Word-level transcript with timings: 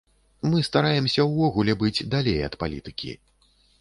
Мы 0.53 0.61
стараемся 0.69 1.25
ўвогуле 1.31 1.75
быць 1.83 2.05
далей 2.15 2.39
ад 2.49 2.59
палітыкі. 2.65 3.11